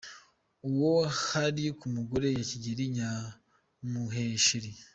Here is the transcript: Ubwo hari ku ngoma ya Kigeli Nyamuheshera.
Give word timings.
Ubwo 0.67 0.91
hari 1.29 1.63
ku 1.79 1.85
ngoma 1.97 2.27
ya 2.35 2.43
Kigeli 2.49 2.85
Nyamuheshera. 2.95 4.69